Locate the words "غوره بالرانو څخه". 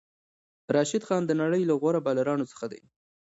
1.81-2.65